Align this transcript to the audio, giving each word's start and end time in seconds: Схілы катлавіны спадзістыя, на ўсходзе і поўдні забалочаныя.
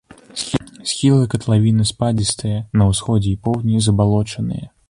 Схілы 0.91 1.27
катлавіны 1.33 1.87
спадзістыя, 1.91 2.57
на 2.81 2.91
ўсходзе 2.93 3.29
і 3.37 3.41
поўдні 3.47 3.87
забалочаныя. 3.91 4.65